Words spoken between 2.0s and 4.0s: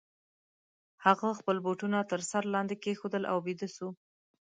تر سر لاندي کښېښودل او بیده سو.